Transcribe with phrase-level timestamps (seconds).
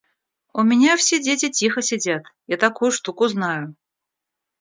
[0.51, 3.75] У меня все дети тихо сидят, я такую штуку знаю.